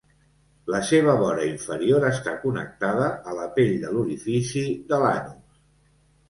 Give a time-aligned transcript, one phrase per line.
[0.75, 5.63] La seva vora inferior està connectada a la pell de l'orifici de l'anus.